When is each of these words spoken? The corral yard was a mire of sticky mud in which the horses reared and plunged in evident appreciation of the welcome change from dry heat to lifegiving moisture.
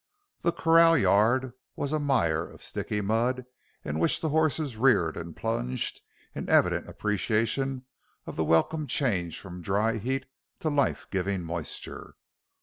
The 0.39 0.51
corral 0.51 0.97
yard 0.97 1.53
was 1.75 1.91
a 1.93 1.99
mire 1.99 2.43
of 2.43 2.63
sticky 2.63 3.01
mud 3.01 3.45
in 3.85 3.99
which 3.99 4.19
the 4.19 4.29
horses 4.29 4.75
reared 4.75 5.15
and 5.15 5.35
plunged 5.35 6.01
in 6.33 6.49
evident 6.49 6.89
appreciation 6.89 7.85
of 8.25 8.35
the 8.35 8.43
welcome 8.43 8.87
change 8.87 9.39
from 9.39 9.61
dry 9.61 9.97
heat 9.99 10.25
to 10.61 10.69
lifegiving 10.69 11.43
moisture. 11.43 12.15